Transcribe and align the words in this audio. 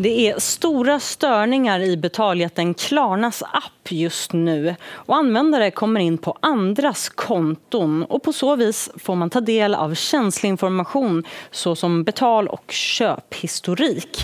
Det 0.00 0.28
är 0.28 0.38
stora 0.38 1.00
störningar 1.00 1.80
i 1.80 1.96
betaljätten 1.96 2.74
Klarnas 2.74 3.42
app 3.42 3.92
just 3.92 4.32
nu 4.32 4.74
och 4.92 5.16
användare 5.16 5.70
kommer 5.70 6.00
in 6.00 6.18
på 6.18 6.36
andras 6.40 7.08
konton 7.08 8.02
och 8.02 8.22
på 8.22 8.32
så 8.32 8.56
vis 8.56 8.90
får 8.96 9.14
man 9.14 9.30
ta 9.30 9.40
del 9.40 9.74
av 9.74 9.94
känslig 9.94 10.48
information 10.48 11.24
såsom 11.50 12.04
betal 12.04 12.48
och 12.48 12.70
köphistorik. 12.72 14.18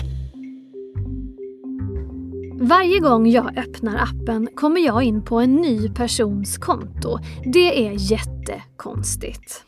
Varje 2.53 2.99
gång 2.99 3.27
jag 3.27 3.57
öppnar 3.57 3.95
appen 3.97 4.47
kommer 4.55 4.81
jag 4.81 5.03
in 5.03 5.25
på 5.25 5.39
en 5.39 5.55
ny 5.55 5.89
persons 5.89 6.57
konto. 6.57 7.17
Det 7.53 7.87
är 7.87 8.11
jättekonstigt. 8.11 9.65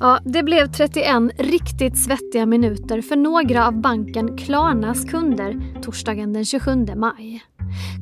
Ja, 0.00 0.18
det 0.24 0.42
blev 0.42 0.66
31 0.66 1.06
riktigt 1.38 1.98
svettiga 1.98 2.46
minuter 2.46 3.00
för 3.00 3.16
några 3.16 3.66
av 3.66 3.80
banken 3.80 4.36
Klarnas 4.36 5.04
kunder 5.04 5.80
torsdagen 5.82 6.32
den 6.32 6.44
27 6.44 6.86
maj. 6.96 7.42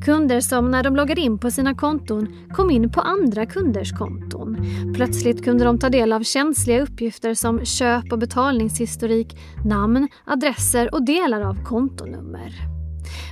Kunder 0.04 0.40
som 0.40 0.70
när 0.70 0.82
de 0.82 0.96
loggade 0.96 1.20
in 1.20 1.38
på 1.38 1.50
sina 1.50 1.74
konton 1.74 2.28
kom 2.52 2.70
in 2.70 2.90
på 2.92 3.00
andra 3.00 3.46
kunders 3.46 3.92
konton. 3.92 4.56
Plötsligt 4.94 5.44
kunde 5.44 5.64
de 5.64 5.78
ta 5.78 5.88
del 5.88 6.12
av 6.12 6.22
känsliga 6.22 6.82
uppgifter 6.82 7.34
som 7.34 7.64
köp 7.64 8.12
och 8.12 8.18
betalningshistorik, 8.18 9.36
namn, 9.64 10.08
adresser 10.24 10.94
och 10.94 11.06
delar 11.06 11.40
av 11.40 11.64
kontonummer. 11.64 12.77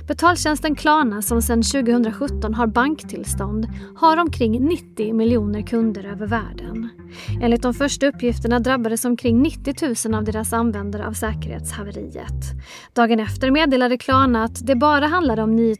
Betaltjänsten 0.07 0.75
Klarna 0.75 1.21
som 1.21 1.41
sedan 1.41 1.63
2017 1.63 2.53
har 2.53 2.67
banktillstånd 2.67 3.67
har 3.95 4.17
omkring 4.17 4.65
90 4.65 5.13
miljoner 5.13 5.61
kunder 5.61 6.03
över 6.05 6.27
världen. 6.27 6.89
Enligt 7.41 7.61
de 7.61 7.73
första 7.73 8.07
uppgifterna 8.07 8.59
drabbades 8.59 9.05
omkring 9.05 9.41
90 9.41 10.09
000 10.09 10.15
av 10.15 10.23
deras 10.23 10.53
användare 10.53 11.07
av 11.07 11.13
säkerhetshaveriet. 11.13 12.53
Dagen 12.93 13.19
efter 13.19 13.51
meddelade 13.51 13.97
Klarna 13.97 14.43
att 14.43 14.67
det 14.67 14.75
bara 14.75 15.07
handlade 15.07 15.43
om 15.43 15.55
9 15.55 15.75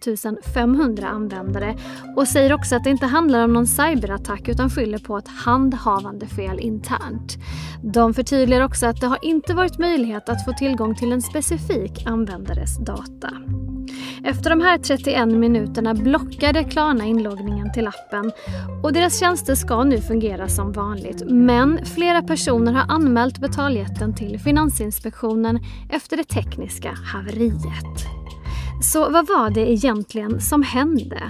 500 0.54 1.08
användare 1.08 1.76
och 2.16 2.28
säger 2.28 2.54
också 2.54 2.76
att 2.76 2.84
det 2.84 2.90
inte 2.90 3.06
handlar 3.06 3.44
om 3.44 3.54
någon 3.54 3.68
cyberattack 3.68 4.48
utan 4.48 4.70
skyller 4.70 4.98
på 4.98 5.18
ett 5.18 5.28
handhavandefel 5.28 6.60
internt. 6.60 7.38
De 7.84 8.14
förtydligar 8.14 8.62
också 8.62 8.86
att 8.86 9.02
det 9.02 9.08
har 9.08 9.20
inte 9.22 9.54
varit 9.54 9.80
möjlighet 9.80 10.30
att 10.30 10.46
få 10.46 10.54
tillgång 10.54 10.96
till 10.96 11.12
en 11.12 11.22
specifik 11.22 12.08
användares 12.08 12.78
data. 12.78 13.30
Efter 14.24 14.50
de 14.50 14.62
här 14.62 14.78
31 14.78 15.28
minuterna 15.28 15.94
blockade 15.94 16.64
Klarna 16.64 17.06
inloggningen 17.06 17.72
till 17.72 17.88
appen 17.88 18.32
och 18.84 18.94
deras 18.94 19.20
tjänster 19.20 19.56
ska 19.56 19.84
nu 19.84 20.02
fungera 20.02 20.48
som 20.48 20.72
vanligt. 20.72 21.24
Men 21.26 21.86
flera 21.86 22.22
personer 22.22 22.74
har 22.74 22.96
anmält 22.96 23.40
betaljätten 23.40 24.16
till 24.16 24.40
Finansinspektionen 24.40 25.60
efter 25.90 26.18
det 26.18 26.24
tekniska 26.24 26.92
haveriet. 27.14 28.06
Så 28.82 29.10
vad 29.10 29.28
var 29.28 29.50
det 29.50 29.72
egentligen 29.72 30.42
som 30.42 30.64
hände? 30.64 31.22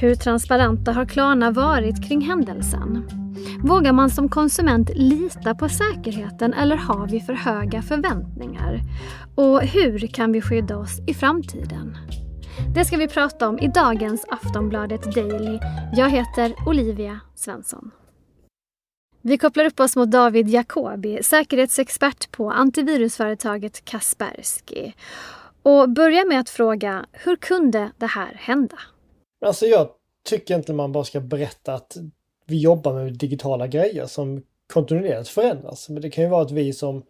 Hur 0.00 0.14
transparenta 0.14 0.92
har 0.92 1.04
Klarna 1.04 1.50
varit 1.50 2.08
kring 2.08 2.20
händelsen? 2.20 3.19
Vågar 3.64 3.92
man 3.92 4.10
som 4.10 4.28
konsument 4.28 4.90
lita 4.94 5.54
på 5.54 5.68
säkerheten 5.68 6.54
eller 6.54 6.76
har 6.76 7.06
vi 7.06 7.20
för 7.20 7.32
höga 7.32 7.82
förväntningar? 7.82 8.80
Och 9.34 9.62
hur 9.62 10.06
kan 10.06 10.32
vi 10.32 10.40
skydda 10.40 10.76
oss 10.76 11.00
i 11.06 11.14
framtiden? 11.14 11.96
Det 12.74 12.84
ska 12.84 12.96
vi 12.96 13.08
prata 13.08 13.48
om 13.48 13.58
i 13.58 13.68
dagens 13.68 14.24
Aftonbladet 14.28 15.14
Daily. 15.14 15.58
Jag 15.92 16.10
heter 16.10 16.54
Olivia 16.66 17.20
Svensson. 17.34 17.90
Vi 19.22 19.38
kopplar 19.38 19.64
upp 19.64 19.80
oss 19.80 19.96
mot 19.96 20.10
David 20.10 20.48
Jacobi, 20.48 21.22
säkerhetsexpert 21.22 22.30
på 22.30 22.50
antivirusföretaget 22.50 23.84
Kaspersky. 23.84 24.92
Och 25.62 25.90
börjar 25.90 26.28
med 26.28 26.40
att 26.40 26.50
fråga, 26.50 27.06
hur 27.12 27.36
kunde 27.36 27.90
det 27.98 28.06
här 28.06 28.34
hända? 28.34 28.76
Alltså 29.46 29.66
jag 29.66 29.88
tycker 30.28 30.54
inte 30.54 30.72
man 30.72 30.92
bara 30.92 31.04
ska 31.04 31.20
berätta 31.20 31.74
att 31.74 31.96
vi 32.50 32.60
jobbar 32.60 32.92
med 32.92 33.18
digitala 33.18 33.66
grejer 33.66 34.06
som 34.06 34.42
kontinuerligt 34.72 35.28
förändras. 35.28 35.88
Men 35.88 36.02
det 36.02 36.10
kan 36.10 36.24
ju 36.24 36.30
vara 36.30 36.42
att 36.42 36.50
vi 36.50 36.72
som 36.72 37.02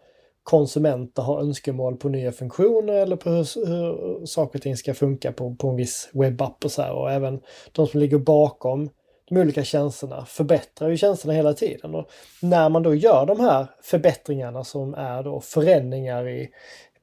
konsumenter 0.42 1.22
har 1.22 1.40
önskemål 1.40 1.96
på 1.96 2.08
nya 2.08 2.32
funktioner 2.32 2.92
eller 2.92 3.16
på 3.16 3.30
hur, 3.30 3.66
hur 3.66 4.26
saker 4.26 4.58
och 4.58 4.62
ting 4.62 4.76
ska 4.76 4.94
funka 4.94 5.32
på, 5.32 5.54
på 5.54 5.68
en 5.68 5.76
viss 5.76 6.10
webbapp 6.12 6.64
och 6.64 6.72
så 6.72 6.82
här. 6.82 6.92
Och 6.92 7.10
även 7.10 7.40
de 7.72 7.86
som 7.86 8.00
ligger 8.00 8.18
bakom 8.18 8.90
de 9.28 9.40
olika 9.40 9.64
tjänsterna 9.64 10.24
förbättrar 10.24 10.88
ju 10.88 10.96
tjänsterna 10.96 11.34
hela 11.34 11.54
tiden. 11.54 11.94
Och 11.94 12.10
när 12.42 12.68
man 12.68 12.82
då 12.82 12.94
gör 12.94 13.26
de 13.26 13.40
här 13.40 13.66
förbättringarna 13.82 14.64
som 14.64 14.94
är 14.94 15.22
då 15.22 15.40
förändringar 15.40 16.28
i 16.28 16.50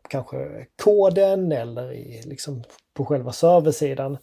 kanske 0.09 0.65
koden 0.83 1.51
eller 1.51 1.93
i, 1.93 2.21
liksom 2.25 2.63
på 2.93 3.05
själva 3.05 3.31
serversidan, 3.31 4.17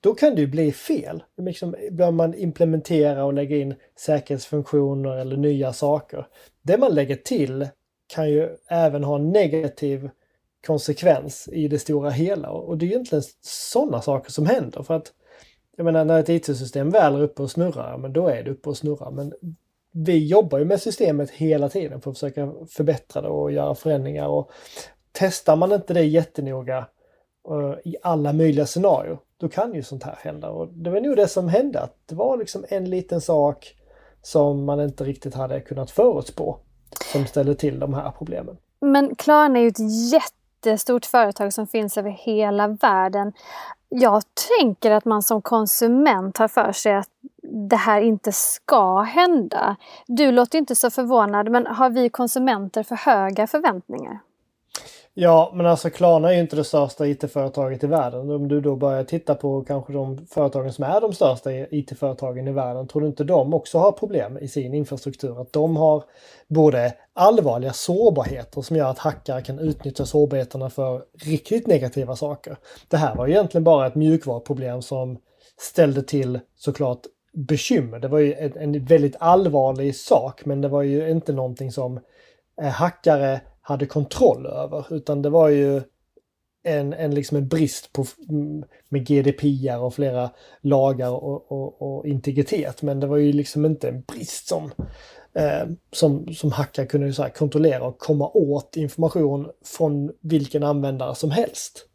då 0.00 0.14
kan 0.14 0.34
det 0.34 0.40
ju 0.40 0.46
bli 0.46 0.72
fel. 0.72 1.22
Liksom, 1.36 1.74
bör 1.90 2.10
man 2.10 2.34
implementera 2.34 3.24
och 3.24 3.34
lägga 3.34 3.56
in 3.56 3.74
säkerhetsfunktioner 3.98 5.16
eller 5.16 5.36
nya 5.36 5.72
saker. 5.72 6.26
Det 6.62 6.78
man 6.78 6.94
lägger 6.94 7.16
till 7.16 7.68
kan 8.06 8.30
ju 8.30 8.48
även 8.68 9.04
ha 9.04 9.18
negativ 9.18 10.10
konsekvens 10.66 11.48
i 11.52 11.68
det 11.68 11.78
stora 11.78 12.10
hela. 12.10 12.50
Och 12.50 12.78
det 12.78 12.86
är 12.86 12.88
egentligen 12.88 13.24
sådana 13.40 14.02
saker 14.02 14.30
som 14.30 14.46
händer. 14.46 14.82
För 14.82 14.94
att 14.94 15.12
jag 15.76 15.84
menar 15.84 16.04
när 16.04 16.20
ett 16.20 16.28
IT-system 16.28 16.90
väl 16.90 17.14
är 17.14 17.22
uppe 17.22 17.42
och 17.42 17.50
snurrar, 17.50 17.98
men 17.98 18.12
då 18.12 18.28
är 18.28 18.42
det 18.42 18.50
uppe 18.50 18.68
och 18.68 18.76
snurrar. 18.76 19.10
Men 19.10 19.32
vi 19.92 20.26
jobbar 20.26 20.58
ju 20.58 20.64
med 20.64 20.82
systemet 20.82 21.30
hela 21.30 21.68
tiden 21.68 22.00
för 22.00 22.10
att 22.10 22.16
försöka 22.16 22.52
förbättra 22.68 23.22
det 23.22 23.28
och 23.28 23.52
göra 23.52 23.74
förändringar. 23.74 24.26
Och 24.26 24.50
testar 25.12 25.56
man 25.56 25.72
inte 25.72 25.94
det 25.94 26.04
jättenoga 26.04 26.86
uh, 27.50 27.74
i 27.84 27.96
alla 28.02 28.32
möjliga 28.32 28.66
scenarier, 28.66 29.18
då 29.36 29.48
kan 29.48 29.74
ju 29.74 29.82
sånt 29.82 30.02
här 30.02 30.18
hända. 30.18 30.50
Och 30.50 30.68
det 30.68 30.90
var 30.90 31.00
nog 31.00 31.16
det 31.16 31.28
som 31.28 31.48
hände, 31.48 31.80
att 31.80 31.96
det 32.06 32.14
var 32.14 32.36
liksom 32.36 32.64
en 32.68 32.90
liten 32.90 33.20
sak 33.20 33.76
som 34.22 34.64
man 34.64 34.80
inte 34.80 35.04
riktigt 35.04 35.34
hade 35.34 35.60
kunnat 35.60 35.90
förutspå 35.90 36.58
som 37.12 37.26
ställer 37.26 37.54
till 37.54 37.78
de 37.78 37.94
här 37.94 38.10
problemen. 38.10 38.56
Men 38.80 39.14
Klarna 39.14 39.58
är 39.58 39.62
ju 39.62 39.68
ett 39.68 40.12
jättestort 40.12 41.06
företag 41.06 41.52
som 41.52 41.66
finns 41.66 41.98
över 41.98 42.10
hela 42.10 42.68
världen. 42.68 43.32
Jag 43.88 44.22
tänker 44.58 44.90
att 44.90 45.04
man 45.04 45.22
som 45.22 45.42
konsument 45.42 46.38
har 46.38 46.48
för 46.48 46.72
sig 46.72 46.94
att 46.94 47.08
det 47.42 47.76
här 47.76 48.00
inte 48.00 48.32
ska 48.32 49.00
hända. 49.00 49.76
Du 50.06 50.32
låter 50.32 50.58
inte 50.58 50.76
så 50.76 50.90
förvånad, 50.90 51.50
men 51.50 51.66
har 51.66 51.90
vi 51.90 52.08
konsumenter 52.08 52.82
för 52.82 52.96
höga 52.96 53.46
förväntningar? 53.46 54.18
Ja, 55.14 55.52
men 55.54 55.66
alltså 55.66 55.90
Klarna 55.90 56.30
är 56.30 56.34
ju 56.34 56.40
inte 56.40 56.56
det 56.56 56.64
största 56.64 57.06
IT-företaget 57.06 57.84
i 57.84 57.86
världen. 57.86 58.30
Om 58.30 58.48
du 58.48 58.60
då 58.60 58.76
börjar 58.76 59.04
titta 59.04 59.34
på 59.34 59.64
kanske 59.64 59.92
de 59.92 60.26
företagen 60.26 60.72
som 60.72 60.84
är 60.84 61.00
de 61.00 61.12
största 61.12 61.52
IT-företagen 61.52 62.48
i 62.48 62.52
världen, 62.52 62.88
tror 62.88 63.02
du 63.02 63.08
inte 63.08 63.24
de 63.24 63.54
också 63.54 63.78
har 63.78 63.92
problem 63.92 64.38
i 64.38 64.48
sin 64.48 64.74
infrastruktur? 64.74 65.40
Att 65.40 65.52
de 65.52 65.76
har 65.76 66.04
både 66.48 66.94
allvarliga 67.12 67.72
sårbarheter 67.72 68.62
som 68.62 68.76
gör 68.76 68.90
att 68.90 68.98
hackare 68.98 69.42
kan 69.42 69.58
utnyttja 69.58 70.06
sårbarheterna 70.06 70.70
för 70.70 71.02
riktigt 71.24 71.66
negativa 71.66 72.16
saker. 72.16 72.56
Det 72.88 72.96
här 72.96 73.14
var 73.14 73.28
egentligen 73.28 73.64
bara 73.64 73.86
ett 73.86 73.94
mjukvaruproblem 73.94 74.82
som 74.82 75.18
ställde 75.60 76.02
till 76.02 76.40
såklart 76.56 77.00
bekymmer. 77.32 77.98
Det 77.98 78.08
var 78.08 78.18
ju 78.18 78.34
en, 78.34 78.84
väldigt 78.84 79.16
allvarlig 79.18 79.96
sak, 79.96 80.44
men 80.44 80.60
det 80.60 80.68
var 80.68 80.82
ju 80.82 81.10
inte 81.10 81.32
någonting 81.32 81.72
som 81.72 82.00
eh, 82.62 82.68
hackare 82.68 83.40
hade 83.60 83.86
kontroll 83.86 84.46
över. 84.46 84.86
Utan 84.90 85.22
det 85.22 85.30
var 85.30 85.48
ju 85.48 85.82
en, 86.62 86.92
en, 86.92 87.14
liksom 87.14 87.36
en 87.36 87.48
brist 87.48 87.92
på, 87.92 88.04
med 88.88 89.06
GDPR 89.06 89.78
och 89.78 89.94
flera 89.94 90.30
lagar 90.60 91.10
och, 91.10 91.52
och, 91.52 91.82
och, 91.82 92.06
integritet. 92.06 92.82
Men 92.82 93.00
det 93.00 93.06
var 93.06 93.16
ju 93.16 93.32
liksom 93.32 93.64
inte 93.64 93.88
en 93.88 94.00
brist 94.00 94.48
som, 94.48 94.70
eh, 95.34 95.68
som, 95.92 96.34
som 96.34 96.52
hackare 96.52 96.86
kunde 96.86 97.12
så 97.12 97.24
kontrollera 97.24 97.84
och 97.84 97.98
komma 97.98 98.30
åt 98.34 98.76
information 98.76 99.50
från 99.64 100.12
vilken 100.20 100.62
användare 100.62 101.14
som 101.14 101.30
helst. 101.30 101.86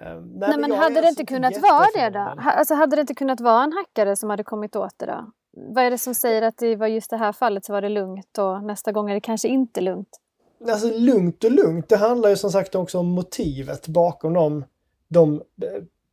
Eh, 0.00 0.20
nej, 0.20 0.48
nej, 0.48 0.58
men 0.58 0.72
hade 0.72 1.00
det 1.00 1.08
inte 1.08 1.26
kunnat 1.26 1.62
vara 1.62 1.86
det 1.94 2.10
då? 2.10 2.34
Alltså 2.50 2.74
hade 2.74 2.96
det 2.96 3.00
inte 3.00 3.14
kunnat 3.14 3.40
vara 3.40 3.64
en 3.64 3.72
hackare 3.72 4.16
som 4.16 4.30
hade 4.30 4.44
kommit 4.44 4.76
åt 4.76 4.98
det 4.98 5.06
då? 5.06 5.30
Vad 5.56 5.84
är 5.84 5.90
det 5.90 5.98
som 5.98 6.14
säger 6.14 6.42
att 6.42 6.58
det 6.58 6.76
var 6.76 6.86
just 6.86 7.10
det 7.10 7.16
här 7.16 7.32
fallet 7.32 7.64
så 7.64 7.72
var 7.72 7.82
det 7.82 7.88
lugnt 7.88 8.38
och 8.38 8.64
nästa 8.64 8.92
gång 8.92 9.10
är 9.10 9.14
det 9.14 9.20
kanske 9.20 9.48
inte 9.48 9.80
lugnt? 9.80 10.21
Alltså 10.70 10.90
lugnt 10.98 11.44
och 11.44 11.50
lugnt, 11.50 11.88
det 11.88 11.96
handlar 11.96 12.28
ju 12.28 12.36
som 12.36 12.52
sagt 12.52 12.74
också 12.74 12.98
om 12.98 13.06
motivet 13.06 13.88
bakom 13.88 14.34
de, 14.34 14.64
de 15.08 15.42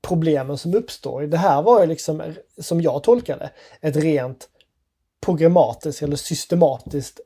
problemen 0.01 0.57
som 0.57 0.75
uppstår. 0.75 1.21
Det 1.21 1.37
här 1.37 1.61
var 1.61 1.81
ju 1.81 1.87
liksom, 1.87 2.33
som 2.57 2.81
jag 2.81 3.03
tolkade 3.03 3.49
ett 3.81 3.95
rent 3.95 4.49
programmatiskt 5.21 6.01
eller 6.01 6.15
systematiskt 6.15 7.19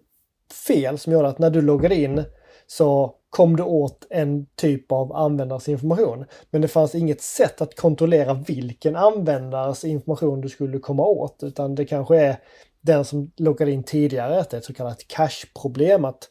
fel 0.68 0.98
som 0.98 1.14
gjorde 1.14 1.28
att 1.28 1.40
när 1.40 1.50
du 1.50 1.62
loggade 1.62 1.96
in 1.96 2.24
så 2.68 3.16
kom 3.30 3.56
du 3.56 3.64
åt 3.64 4.08
en 4.10 4.46
typ 4.56 4.92
av 4.92 5.14
användares 5.14 5.70
information. 5.70 6.26
Men 6.50 6.62
det 6.62 6.68
fanns 6.68 6.96
inget 6.96 7.22
sätt 7.22 7.62
att 7.62 7.76
kontrollera 7.76 8.34
vilken 8.34 8.96
användares 8.96 9.84
information 9.84 10.42
du 10.42 10.50
skulle 10.50 10.80
komma 10.80 11.06
åt 11.06 11.44
utan 11.44 11.76
det 11.76 11.86
kanske 11.86 12.20
är 12.20 12.38
den 12.82 13.06
som 13.06 13.32
loggade 13.38 13.72
in 13.72 13.84
tidigare, 13.84 14.40
ett 14.40 14.66
så 14.66 14.74
kallat 14.74 15.08
cache-problem. 15.08 16.06
Att 16.06 16.30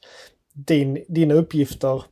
din, 0.52 1.04
dina 1.08 1.34
uppgifter 1.34 2.02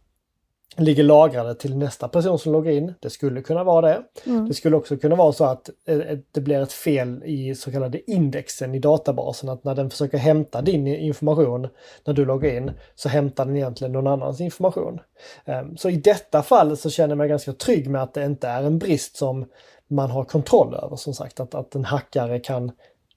ligger 0.76 1.02
lagrade 1.02 1.54
till 1.54 1.76
nästa 1.76 2.08
person 2.08 2.38
som 2.38 2.52
loggar 2.52 2.72
in. 2.72 2.94
Det 3.00 3.10
skulle 3.10 3.42
kunna 3.42 3.64
vara 3.64 3.88
det. 3.88 4.02
Mm. 4.26 4.48
Det 4.48 4.54
skulle 4.54 4.76
också 4.76 4.96
kunna 4.96 5.14
vara 5.14 5.32
så 5.32 5.44
att 5.44 5.70
eh, 5.86 6.18
det 6.32 6.40
blir 6.40 6.62
ett 6.62 6.72
fel 6.72 7.22
i 7.24 7.54
så 7.54 7.72
kallade 7.72 8.10
indexen 8.10 8.74
i 8.74 8.78
databasen. 8.78 9.48
Att 9.48 9.64
när 9.64 9.74
den 9.74 9.90
försöker 9.90 10.18
hämta 10.18 10.62
din 10.62 10.86
information 10.86 11.68
när 12.04 12.14
du 12.14 12.24
loggar 12.24 12.50
in 12.50 12.70
så 12.94 13.08
hämtar 13.08 13.44
den 13.44 13.56
egentligen 13.56 13.92
någon 13.92 14.06
annans 14.06 14.40
information. 14.40 15.00
Ehm, 15.44 15.76
så 15.76 15.90
i 15.90 15.96
detta 15.96 16.42
fall 16.42 16.76
så 16.76 16.90
känner 16.90 17.08
jag 17.08 17.18
mig 17.18 17.28
ganska 17.28 17.52
trygg 17.52 17.90
med 17.90 18.02
att 18.02 18.14
det 18.14 18.24
inte 18.24 18.48
är 18.48 18.62
en 18.62 18.78
brist 18.78 19.16
som 19.16 19.44
man 19.88 20.10
har 20.10 20.24
kontroll 20.24 20.74
över. 20.74 20.96
Som 20.96 21.14
sagt 21.14 21.40
att, 21.40 21.54
att 21.54 21.74
en 21.74 21.84
hackare 21.84 22.40
kan 22.40 22.72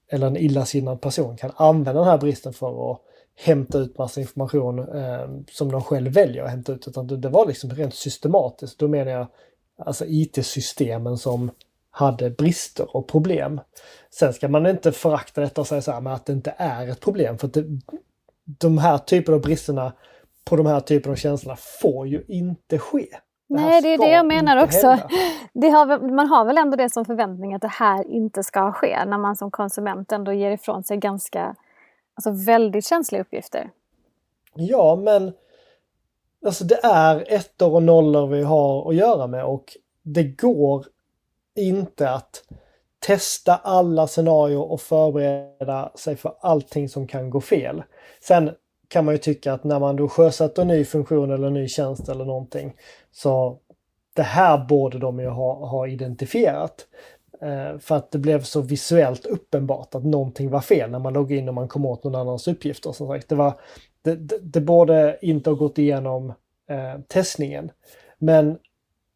eller 0.10 0.28
en 0.28 0.38
illasinnad 0.38 1.02
person 1.02 1.38
kan 1.38 1.52
använda 1.56 2.02
den 2.02 2.10
här 2.10 2.18
bristen 2.18 2.54
för 2.54 2.92
att 2.92 3.02
hämta 3.36 3.78
ut 3.78 3.98
massa 3.98 4.22
information 4.22 4.80
eh, 4.80 5.28
som 5.52 5.72
de 5.72 5.82
själv 5.82 6.12
väljer 6.12 6.44
att 6.44 6.50
hämta 6.50 6.72
ut. 6.72 6.88
Utan 6.88 7.08
det, 7.08 7.18
det 7.18 7.30
var 7.30 7.46
liksom 7.46 7.70
rent 7.70 7.96
systematiskt. 7.96 8.80
Då 8.80 8.88
menar 8.88 9.12
jag 9.12 9.28
alltså 9.78 10.06
IT-systemen 10.08 11.18
som 11.18 11.52
hade 11.92 12.30
brister 12.30 12.96
och 12.96 13.08
problem. 13.08 13.62
Sen 14.10 14.34
ska 14.34 14.48
man 14.48 14.68
inte 14.68 14.92
förakta 14.92 15.42
detta 15.42 15.62
och 15.62 15.68
säga 15.68 15.82
så 15.82 15.92
här 15.92 16.10
att 16.10 16.26
det 16.26 16.34
inte 16.34 16.54
är 16.58 16.88
ett 16.88 17.00
problem. 17.00 17.38
För 17.38 17.48
att 17.48 17.54
det, 17.54 17.66
de 18.46 18.78
här 18.78 18.98
typerna 18.98 19.36
av 19.36 19.42
bristerna 19.42 19.94
på 20.46 20.56
de 20.56 20.66
här 20.66 20.80
typerna 20.80 21.12
av 21.12 21.16
känslorna 21.16 21.58
får 21.82 22.08
ju 22.08 22.24
inte 22.28 22.80
ske. 22.80 23.08
Det 23.50 23.56
Nej, 23.56 23.82
det 23.82 23.94
är 23.94 23.98
det 23.98 24.12
jag 24.12 24.26
menar 24.26 24.64
också. 24.64 24.88
Har, 25.54 26.16
man 26.16 26.28
har 26.28 26.46
väl 26.46 26.58
ändå 26.58 26.78
det 26.78 26.90
som 26.90 27.06
förväntning 27.06 27.54
att 27.54 27.62
det 27.62 27.68
här 27.68 28.12
inte 28.12 28.44
ska 28.44 28.72
ske 28.72 29.06
när 29.06 29.18
man 29.18 29.36
som 29.36 29.52
konsument 29.52 30.12
ändå 30.12 30.34
ger 30.34 30.52
ifrån 30.52 30.84
sig 30.84 30.98
ganska 30.98 31.56
Alltså 32.16 32.32
väldigt 32.46 32.86
känsliga 32.86 33.22
uppgifter. 33.22 33.70
Ja, 34.56 34.96
men 34.96 35.34
alltså 36.46 36.64
det 36.64 36.80
är 36.84 37.34
ettor 37.34 37.74
och 37.74 37.84
nollor 37.84 38.28
vi 38.28 38.44
har 38.44 38.90
att 38.90 38.96
göra 38.96 39.28
med 39.28 39.46
och 39.46 39.78
det 40.04 40.24
går 40.24 40.86
inte 41.56 42.10
att 42.10 42.44
testa 43.00 43.56
alla 43.56 44.08
scenarier 44.08 44.72
och 44.72 44.82
förbereda 44.82 45.92
sig 45.96 46.16
för 46.16 46.36
allting 46.40 46.90
som 46.90 47.08
kan 47.08 47.30
gå 47.30 47.42
fel. 47.42 47.84
Sen 48.22 48.52
kan 48.88 49.06
man 49.06 49.14
ju 49.14 49.18
tycka 49.18 49.54
att 49.54 49.64
när 49.64 49.80
man 49.80 49.96
då 49.96 50.10
sjösätter 50.10 50.62
en 50.62 50.68
ny 50.68 50.86
funktion 50.86 51.32
eller 51.32 51.48
en 51.48 51.54
ny 51.54 51.68
tjänst 51.68 52.10
eller 52.10 52.26
någonting 52.26 52.74
så 53.12 53.60
det 54.14 54.24
här 54.24 54.66
borde 54.66 55.00
de 55.00 55.20
ju 55.20 55.28
ha, 55.28 55.68
ha 55.68 55.88
identifierat. 55.88 56.88
Eh, 57.42 57.80
för 57.80 57.96
att 57.96 58.12
det 58.12 58.18
blev 58.18 58.44
så 58.44 58.62
visuellt 58.62 59.26
uppenbart 59.26 59.96
att 59.96 60.04
någonting 60.04 60.50
var 60.50 60.62
fel 60.62 60.92
när 60.92 61.00
man 61.00 61.14
loggade 61.14 61.36
in 61.42 61.48
och 61.48 61.54
man 61.54 61.68
kom 61.68 61.86
åt 61.86 62.04
någon 62.04 62.16
annans 62.16 62.48
uppgifter. 62.48 62.92
Som 62.92 63.08
sagt, 63.08 63.30
det, 63.30 63.36
var, 63.36 63.54
det, 64.02 64.16
det, 64.16 64.40
det 64.42 64.62
borde 64.62 65.20
inte 65.22 65.50
ha 65.50 65.58
gått 65.58 65.78
igenom 65.78 66.34
eh, 66.70 67.02
testningen. 67.08 67.72
Men 68.18 68.58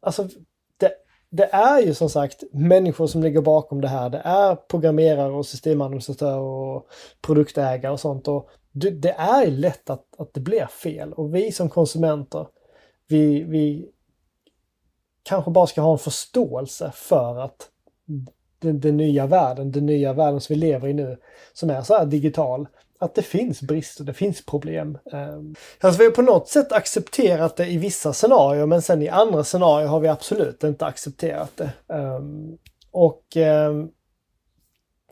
alltså, 0.00 0.28
det, 0.76 0.92
det 1.30 1.48
är 1.52 1.80
ju 1.80 1.94
som 1.94 2.10
sagt 2.10 2.44
människor 2.52 3.06
som 3.06 3.22
ligger 3.22 3.40
bakom 3.40 3.80
det 3.80 3.88
här. 3.88 4.10
Det 4.10 4.22
är 4.24 4.56
programmerare 4.56 5.32
och 5.32 5.46
systemadministratörer 5.46 6.38
och 6.38 6.88
produktägare 7.22 7.92
och 7.92 8.00
sånt. 8.00 8.28
Och 8.28 8.50
det, 8.72 8.90
det 8.90 9.12
är 9.12 9.46
lätt 9.46 9.90
att, 9.90 10.04
att 10.18 10.34
det 10.34 10.40
blir 10.40 10.66
fel. 10.66 11.12
Och 11.12 11.34
vi 11.34 11.52
som 11.52 11.68
konsumenter, 11.70 12.46
vi, 13.08 13.42
vi 13.42 13.88
kanske 15.22 15.50
bara 15.50 15.66
ska 15.66 15.80
ha 15.80 15.92
en 15.92 15.98
förståelse 15.98 16.92
för 16.94 17.38
att 17.38 17.70
den, 18.58 18.80
den, 18.80 18.96
nya 18.96 19.26
världen, 19.26 19.72
den 19.72 19.86
nya 19.86 20.12
världen 20.12 20.40
som 20.40 20.54
vi 20.54 20.60
lever 20.60 20.88
i 20.88 20.92
nu, 20.92 21.16
som 21.52 21.70
är 21.70 21.82
så 21.82 21.98
här 21.98 22.06
digital, 22.06 22.68
att 22.98 23.14
det 23.14 23.22
finns 23.22 23.62
brister, 23.62 24.04
det 24.04 24.12
finns 24.12 24.46
problem. 24.46 24.98
Ehm, 25.12 25.54
alltså 25.80 25.98
vi 25.98 26.04
har 26.04 26.12
på 26.12 26.22
något 26.22 26.48
sätt 26.48 26.72
accepterat 26.72 27.56
det 27.56 27.66
i 27.66 27.76
vissa 27.76 28.12
scenarier 28.12 28.66
men 28.66 28.82
sen 28.82 29.02
i 29.02 29.08
andra 29.08 29.44
scenarier 29.44 29.88
har 29.88 30.00
vi 30.00 30.08
absolut 30.08 30.64
inte 30.64 30.86
accepterat 30.86 31.56
det. 31.56 31.70
Ehm, 31.94 32.58
och 32.90 33.36
ehm, 33.36 33.88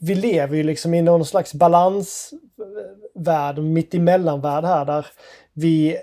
vi 0.00 0.14
lever 0.14 0.56
ju 0.56 0.62
liksom 0.62 0.94
i 0.94 1.02
någon 1.02 1.24
slags 1.24 1.54
balansvärld, 1.54 3.58
mitt 3.58 3.94
här 3.94 4.84
där 4.84 5.06
vi 5.52 5.96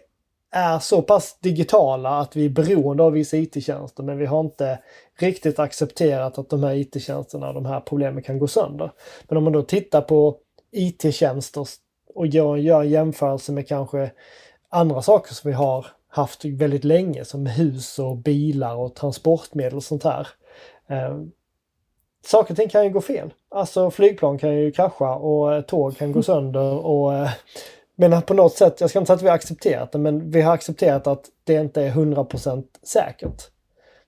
är 0.54 0.80
så 0.80 1.02
pass 1.02 1.38
digitala 1.40 2.10
att 2.10 2.36
vi 2.36 2.46
är 2.46 2.50
beroende 2.50 3.04
av 3.04 3.12
vissa 3.12 3.38
IT-tjänster 3.38 4.04
men 4.04 4.18
vi 4.18 4.26
har 4.26 4.40
inte 4.40 4.80
riktigt 5.20 5.60
accepterat 5.60 6.38
att 6.38 6.50
de 6.50 6.64
här 6.64 6.74
IT-tjänsterna 6.76 7.48
och 7.48 7.54
de 7.54 7.66
här 7.66 7.80
problemen 7.80 8.24
kan 8.24 8.40
gå 8.40 8.48
sönder. 8.48 8.92
Men 9.28 9.38
om 9.38 9.44
man 9.44 9.54
då 9.54 9.64
tittar 9.64 10.02
på 10.02 10.38
IT-tjänster 10.72 11.68
och 12.16 12.28
gör, 12.28 12.56
gör 12.56 12.82
en 12.82 12.90
jämförelse 12.90 13.52
med 13.52 13.68
kanske 13.68 14.12
andra 14.70 15.02
saker 15.02 15.34
som 15.34 15.52
vi 15.52 15.56
har 15.56 15.86
haft 16.08 16.46
väldigt 16.46 16.84
länge 16.84 17.26
som 17.26 17.46
hus 17.46 18.00
och 18.00 18.18
bilar 18.18 18.76
och 18.76 18.96
transportmedel 18.96 19.76
och 19.76 19.84
sånt 19.84 20.04
här. 20.04 20.28
Eh, 20.90 21.18
saker 22.26 22.54
och 22.54 22.58
ting 22.58 22.70
kan 22.70 22.84
ju 22.84 22.90
gå 22.90 23.02
fel. 23.02 23.34
Alltså 23.50 23.92
flygplan 23.92 24.38
kan 24.38 24.56
ju 24.56 24.72
krascha 24.72 25.16
och 25.16 25.68
tåg 25.68 25.98
kan 25.98 26.12
gå 26.12 26.24
sönder 26.24 26.86
och 26.86 27.14
eh, 27.14 27.30
men 27.96 28.22
på 28.22 28.34
något 28.34 28.54
sätt, 28.54 28.82
jag 28.82 28.90
ska 28.90 29.00
inte 29.00 29.08
säga 29.08 29.16
att 29.16 29.24
vi 29.24 29.28
har 29.28 29.36
accepterat 29.36 29.92
det, 29.92 30.00
men 30.00 30.32
vi 30.32 30.42
har 30.42 30.54
accepterat 30.54 31.08
att 31.08 31.26
det 31.44 31.54
inte 31.54 31.82
är 31.82 31.92
100% 31.92 32.64
säkert. 32.84 33.50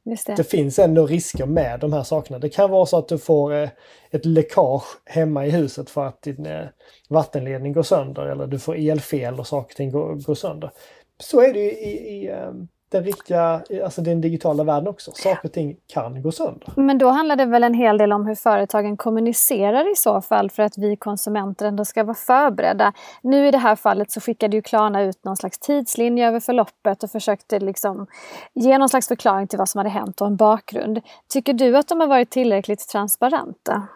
Det. 0.04 0.36
det. 0.38 0.44
finns 0.44 0.80
ändå 0.80 1.08
risker 1.08 1.46
med 1.46 1.80
de 1.80 1.94
här 1.94 2.04
sakerna. 2.04 2.40
Det 2.40 2.50
kan 2.50 2.72
vara 2.72 2.86
så 2.86 2.98
att 2.98 3.08
du 3.08 3.18
får 3.18 3.54
eh, 3.54 3.70
ett 4.12 4.26
läckage 4.26 4.84
hemma 5.06 5.46
i 5.46 5.50
huset 5.50 5.90
för 5.90 6.06
att 6.06 6.22
din 6.22 6.46
eh, 6.46 6.66
vattenledning 7.10 7.74
går 7.74 7.84
sönder 7.84 8.26
eller 8.26 8.48
du 8.48 8.60
får 8.60 8.76
elfel 8.76 9.40
och 9.40 9.48
saker 9.48 9.74
och 9.74 9.78
ting 9.78 9.92
går, 9.92 10.16
går 10.16 10.36
sönder. 10.36 10.72
Så 11.20 11.42
är 11.42 11.54
det 11.54 11.60
ju 11.60 11.72
i, 11.72 12.16
i 12.16 12.30
ehm, 12.30 12.68
den 12.95 13.03
riktiga, 13.03 13.62
alltså 13.83 14.01
den 14.01 14.21
digitala 14.21 14.63
världen 14.63 14.88
också. 14.88 15.12
Saker 15.12 15.47
och 15.47 15.51
ting 15.51 15.77
kan 15.88 16.21
gå 16.21 16.31
sönder. 16.31 16.74
Men 16.75 16.97
då 16.97 17.09
handlar 17.09 17.36
det 17.36 17.45
väl 17.45 17.63
en 17.63 17.74
hel 17.74 17.97
del 17.97 18.13
om 18.13 18.25
hur 18.25 18.36
företagen 18.36 18.97
kommunicerar 18.97 19.92
i 19.92 19.95
så 19.95 20.21
fall 20.21 20.50
för 20.50 20.63
att 20.63 20.77
vi 20.77 20.95
konsumenter 20.95 21.65
ändå 21.65 21.86
ska 21.86 22.03
vara 22.03 22.15
förberedda. 22.15 22.94
Nu 23.21 23.47
i 23.47 23.51
det 23.51 23.57
här 23.57 23.75
fallet 23.75 24.12
så 24.12 24.21
skickade 24.21 24.56
ju 24.56 24.62
Klarna 24.62 25.01
ut 25.01 25.24
någon 25.24 25.38
slags 25.38 25.59
tidslinje 25.59 26.27
över 26.27 26.39
förloppet 26.39 27.03
och 27.03 27.12
försökte 27.12 27.59
liksom 27.59 28.07
ge 28.53 28.77
någon 28.77 28.89
slags 28.89 29.07
förklaring 29.07 29.48
till 29.48 29.59
vad 29.59 29.69
som 29.69 29.80
hade 29.80 29.89
hänt 29.89 30.21
och 30.21 30.27
en 30.27 30.36
bakgrund. 30.36 31.01
Tycker 31.30 31.53
du 31.53 31.77
att 31.77 31.88
de 31.88 32.00
har 32.00 32.07
varit 32.07 32.30
tillräckligt 32.30 32.88
transparenta? 32.88 33.88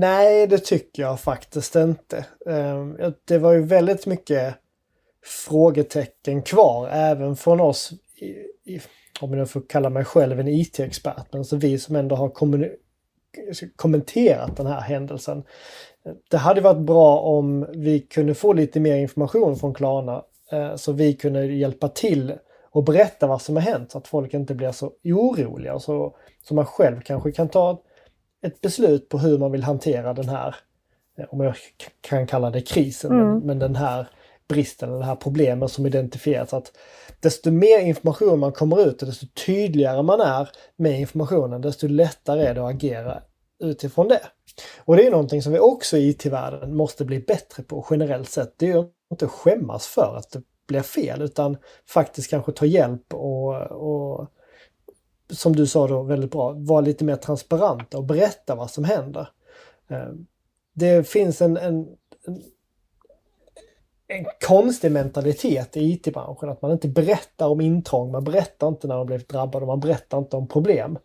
Nej, 0.00 0.46
det 0.46 0.58
tycker 0.58 1.02
jag 1.02 1.20
faktiskt 1.20 1.76
inte. 1.76 2.24
Ehm, 2.46 2.96
det 3.24 3.38
var 3.38 3.52
ju 3.52 3.62
väldigt 3.62 4.06
mycket 4.06 4.61
frågetecken 5.24 6.42
kvar 6.42 6.88
även 6.88 7.36
från 7.36 7.60
oss, 7.60 7.92
i, 8.16 8.26
i, 8.74 8.80
om 9.20 9.32
jag 9.32 9.50
får 9.50 9.62
kalla 9.68 9.90
mig 9.90 10.04
själv 10.04 10.40
en 10.40 10.48
IT-expert, 10.48 11.26
men 11.30 11.38
alltså 11.38 11.56
vi 11.56 11.78
som 11.78 11.96
ändå 11.96 12.16
har 12.16 12.32
kommenterat 13.76 14.56
den 14.56 14.66
här 14.66 14.80
händelsen. 14.80 15.44
Det 16.30 16.36
hade 16.36 16.60
varit 16.60 16.86
bra 16.86 17.18
om 17.18 17.66
vi 17.72 18.00
kunde 18.00 18.34
få 18.34 18.52
lite 18.52 18.80
mer 18.80 18.96
information 18.96 19.56
från 19.56 19.74
Klarna 19.74 20.22
eh, 20.52 20.76
så 20.76 20.92
vi 20.92 21.14
kunde 21.14 21.46
hjälpa 21.46 21.88
till 21.88 22.34
och 22.70 22.84
berätta 22.84 23.26
vad 23.26 23.42
som 23.42 23.56
har 23.56 23.62
hänt 23.62 23.90
så 23.90 23.98
att 23.98 24.08
folk 24.08 24.34
inte 24.34 24.54
blir 24.54 24.72
så 24.72 24.92
oroliga 25.04 25.78
så, 25.78 26.16
så 26.42 26.54
man 26.54 26.66
själv 26.66 27.00
kanske 27.00 27.32
kan 27.32 27.48
ta 27.48 27.82
ett 28.42 28.60
beslut 28.60 29.08
på 29.08 29.18
hur 29.18 29.38
man 29.38 29.52
vill 29.52 29.62
hantera 29.62 30.14
den 30.14 30.28
här, 30.28 30.56
eh, 31.18 31.24
om 31.30 31.40
jag 31.40 31.54
kan 32.00 32.26
kalla 32.26 32.50
det 32.50 32.60
krisen, 32.60 33.12
mm. 33.12 33.26
men, 33.26 33.38
men 33.38 33.58
den 33.58 33.76
här 33.76 34.08
bristen, 34.48 34.88
eller 34.88 34.98
det 34.98 35.04
här 35.04 35.16
problemet 35.16 35.70
som 35.70 35.86
identifierats. 35.86 36.52
Att 36.52 36.72
desto 37.20 37.50
mer 37.50 37.78
information 37.78 38.38
man 38.38 38.52
kommer 38.52 38.88
ut 38.88 39.02
och 39.02 39.08
desto 39.08 39.26
tydligare 39.46 40.02
man 40.02 40.20
är 40.20 40.48
med 40.76 41.00
informationen, 41.00 41.60
desto 41.60 41.88
lättare 41.88 42.42
är 42.46 42.54
det 42.54 42.64
att 42.64 42.74
agera 42.74 43.22
utifrån 43.62 44.08
det. 44.08 44.22
Och 44.78 44.96
det 44.96 45.06
är 45.06 45.10
någonting 45.10 45.42
som 45.42 45.52
vi 45.52 45.58
också 45.58 45.96
i 45.96 46.08
IT-världen 46.08 46.76
måste 46.76 47.04
bli 47.04 47.20
bättre 47.20 47.62
på 47.62 47.86
generellt 47.90 48.30
sett. 48.30 48.58
Det 48.58 48.66
är 48.66 48.74
ju 48.74 48.84
inte 49.10 49.28
skämmas 49.28 49.86
för 49.86 50.16
att 50.16 50.30
det 50.30 50.42
blir 50.66 50.80
fel 50.80 51.22
utan 51.22 51.56
faktiskt 51.88 52.30
kanske 52.30 52.52
ta 52.52 52.66
hjälp 52.66 53.14
och, 53.14 53.54
och 53.62 54.28
som 55.30 55.56
du 55.56 55.66
sa 55.66 55.86
då 55.86 56.02
väldigt 56.02 56.30
bra, 56.30 56.52
vara 56.52 56.80
lite 56.80 57.04
mer 57.04 57.16
transparenta 57.16 57.98
och 57.98 58.04
berätta 58.04 58.54
vad 58.54 58.70
som 58.70 58.84
händer. 58.84 59.28
Eh, 59.88 60.12
det 60.74 61.08
finns 61.08 61.42
en, 61.42 61.56
en, 61.56 61.86
en 62.26 62.42
en 64.12 64.26
konstig 64.46 64.92
mentalitet 64.92 65.76
i 65.76 65.92
IT-branschen. 65.92 66.48
Att 66.48 66.62
man 66.62 66.72
inte 66.72 66.88
berättar 66.88 67.46
om 67.48 67.60
intrång, 67.60 68.12
man 68.12 68.24
berättar 68.24 68.68
inte 68.68 68.86
när 68.86 68.96
man 68.96 69.06
blivit 69.06 69.28
drabbad 69.28 69.62
och 69.62 69.68
man 69.68 69.80
berättar 69.80 70.18
inte 70.18 70.36
om 70.36 70.48
problem. 70.48 70.98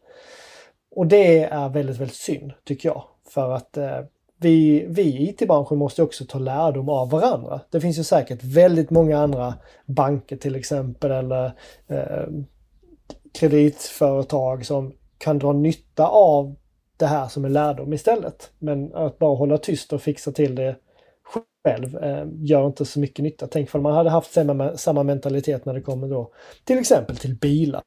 Och 0.95 1.07
det 1.07 1.43
är 1.43 1.69
väldigt, 1.69 1.97
väldigt 1.97 2.15
synd 2.15 2.53
tycker 2.63 2.89
jag. 2.89 3.03
För 3.29 3.51
att 3.51 3.77
eh, 3.77 3.99
vi, 4.37 4.85
vi 4.89 5.01
i 5.01 5.29
IT-branschen 5.29 5.77
måste 5.77 6.03
också 6.03 6.25
ta 6.25 6.39
lärdom 6.39 6.89
av 6.89 7.09
varandra. 7.09 7.61
Det 7.69 7.81
finns 7.81 7.99
ju 7.99 8.03
säkert 8.03 8.43
väldigt 8.43 8.89
många 8.89 9.19
andra 9.19 9.53
banker 9.85 10.37
till 10.37 10.55
exempel 10.55 11.11
eller 11.11 11.45
eh, 11.87 12.27
kreditföretag 13.33 14.65
som 14.65 14.93
kan 15.17 15.39
dra 15.39 15.53
nytta 15.53 16.07
av 16.07 16.55
det 16.97 17.05
här 17.05 17.27
som 17.27 17.45
en 17.45 17.53
lärdom 17.53 17.93
istället. 17.93 18.51
Men 18.59 18.95
att 18.95 19.19
bara 19.19 19.35
hålla 19.35 19.57
tyst 19.57 19.93
och 19.93 20.01
fixa 20.01 20.31
till 20.31 20.55
det 20.55 20.75
själv 21.65 21.97
eh, 21.97 22.25
gör 22.33 22.67
inte 22.67 22.85
så 22.85 22.99
mycket 22.99 23.23
nytta. 23.23 23.47
Tänk 23.47 23.75
om 23.75 23.83
man 23.83 23.93
hade 23.93 24.09
haft 24.09 24.33
samma, 24.33 24.77
samma 24.77 25.03
mentalitet 25.03 25.65
när 25.65 25.73
det 25.73 25.81
kommer 25.81 26.07
då 26.07 26.31
till 26.63 26.79
exempel 26.79 27.17
till 27.17 27.35
bilar. 27.35 27.81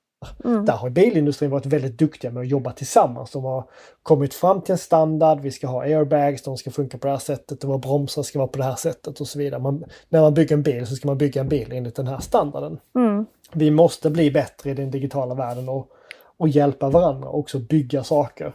Mm. 0.44 0.64
Där 0.64 0.72
har 0.72 0.90
bilindustrin 0.90 1.50
varit 1.50 1.66
väldigt 1.66 1.98
duktiga 1.98 2.30
med 2.30 2.40
att 2.40 2.48
jobba 2.48 2.72
tillsammans. 2.72 3.30
De 3.30 3.44
har 3.44 3.64
kommit 4.02 4.34
fram 4.34 4.62
till 4.62 4.72
en 4.72 4.78
standard, 4.78 5.40
vi 5.40 5.50
ska 5.50 5.66
ha 5.66 5.82
airbags, 5.82 6.42
de 6.42 6.56
ska 6.56 6.70
funka 6.70 6.98
på 6.98 7.06
det 7.06 7.12
här 7.12 7.18
sättet, 7.18 7.64
och 7.64 7.68
våra 7.68 7.78
bromsar 7.78 8.22
ska 8.22 8.38
vara 8.38 8.48
på 8.48 8.58
det 8.58 8.64
här 8.64 8.74
sättet 8.74 9.20
och 9.20 9.28
så 9.28 9.38
vidare. 9.38 9.60
Man, 9.60 9.84
när 10.08 10.20
man 10.20 10.34
bygger 10.34 10.56
en 10.56 10.62
bil 10.62 10.86
så 10.86 10.94
ska 10.94 11.08
man 11.08 11.18
bygga 11.18 11.40
en 11.40 11.48
bil 11.48 11.72
enligt 11.72 11.96
den 11.96 12.06
här 12.06 12.18
standarden. 12.18 12.78
Mm. 12.96 13.26
Vi 13.52 13.70
måste 13.70 14.10
bli 14.10 14.30
bättre 14.30 14.70
i 14.70 14.74
den 14.74 14.90
digitala 14.90 15.34
världen 15.34 15.68
och, 15.68 15.88
och 16.36 16.48
hjälpa 16.48 16.90
varandra 16.90 17.28
och 17.28 17.38
också 17.38 17.58
bygga 17.58 18.04
saker 18.04 18.54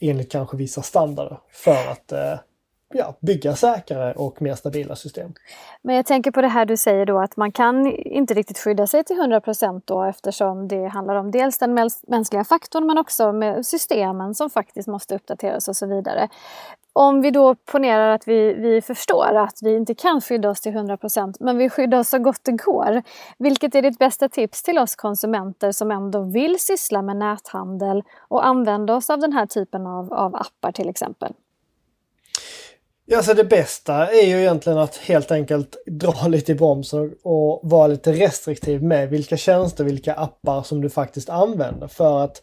enligt 0.00 0.32
kanske 0.32 0.56
vissa 0.56 0.82
standarder 0.82 1.38
för 1.50 1.90
att 1.92 2.12
eh, 2.12 2.38
ja, 2.94 3.14
bygga 3.20 3.56
säkrare 3.56 4.12
och 4.12 4.42
mer 4.42 4.54
stabila 4.54 4.96
system. 4.96 5.32
Men 5.82 5.96
jag 5.96 6.06
tänker 6.06 6.30
på 6.30 6.42
det 6.42 6.48
här 6.48 6.66
du 6.66 6.76
säger 6.76 7.06
då 7.06 7.18
att 7.18 7.36
man 7.36 7.52
kan 7.52 7.86
inte 7.86 8.34
riktigt 8.34 8.58
skydda 8.58 8.86
sig 8.86 9.04
till 9.04 9.18
100 9.18 9.40
då 9.84 10.02
eftersom 10.02 10.68
det 10.68 10.86
handlar 10.86 11.14
om 11.14 11.30
dels 11.30 11.58
den 11.58 11.90
mänskliga 12.06 12.44
faktorn 12.44 12.86
men 12.86 12.98
också 12.98 13.32
med 13.32 13.66
systemen 13.66 14.34
som 14.34 14.50
faktiskt 14.50 14.88
måste 14.88 15.14
uppdateras 15.14 15.68
och 15.68 15.76
så 15.76 15.86
vidare. 15.86 16.28
Om 16.96 17.20
vi 17.20 17.30
då 17.30 17.54
ponerar 17.54 18.08
att 18.08 18.28
vi, 18.28 18.54
vi 18.54 18.82
förstår 18.82 19.36
att 19.36 19.58
vi 19.62 19.76
inte 19.76 19.94
kan 19.94 20.20
skydda 20.20 20.50
oss 20.50 20.60
till 20.60 20.72
100% 20.72 21.36
men 21.40 21.58
vi 21.58 21.68
skyddar 21.68 21.98
oss 21.98 22.08
så 22.08 22.18
gott 22.18 22.40
det 22.42 22.52
går. 22.52 23.02
Vilket 23.38 23.74
är 23.74 23.82
ditt 23.82 23.98
bästa 23.98 24.28
tips 24.28 24.62
till 24.62 24.78
oss 24.78 24.96
konsumenter 24.96 25.72
som 25.72 25.90
ändå 25.90 26.22
vill 26.22 26.60
syssla 26.60 27.02
med 27.02 27.16
näthandel 27.16 28.02
och 28.18 28.46
använda 28.46 28.94
oss 28.96 29.10
av 29.10 29.18
den 29.18 29.32
här 29.32 29.46
typen 29.46 29.86
av, 29.86 30.12
av 30.12 30.36
appar 30.36 30.72
till 30.72 30.88
exempel? 30.88 31.32
Ja, 33.06 33.22
så 33.22 33.34
det 33.34 33.44
bästa 33.44 34.06
är 34.06 34.26
ju 34.26 34.40
egentligen 34.40 34.78
att 34.78 34.96
helt 34.96 35.30
enkelt 35.30 35.76
dra 35.86 36.26
lite 36.28 36.52
i 36.52 36.54
bromsen 36.54 37.14
och 37.22 37.60
vara 37.62 37.86
lite 37.86 38.12
restriktiv 38.12 38.82
med 38.82 39.10
vilka 39.10 39.36
tjänster, 39.36 39.84
vilka 39.84 40.14
appar 40.14 40.62
som 40.62 40.80
du 40.80 40.90
faktiskt 40.90 41.28
använder. 41.28 41.88
För 41.88 42.24
att 42.24 42.42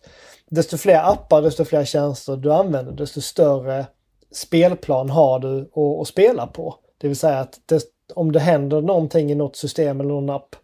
desto 0.50 0.78
fler 0.78 1.12
appar, 1.12 1.42
desto 1.42 1.66
fler 1.66 1.86
tjänster 1.86 2.36
du 2.36 2.54
använder, 2.54 2.92
desto 2.92 3.22
större 3.22 3.86
spelplan 4.32 5.10
har 5.10 5.40
du 5.40 5.70
att, 6.02 6.08
spela 6.08 6.48
på. 6.48 6.76
Det 6.98 7.08
vill 7.08 7.18
säga 7.18 7.40
att 7.40 7.60
det, 7.66 7.84
om 8.16 8.32
det 8.32 8.40
händer 8.40 8.82
någonting 8.82 9.32
i 9.32 9.36
något 9.36 9.56
system 9.56 10.00
eller 10.00 10.10
någon 10.10 10.30
app 10.30 10.56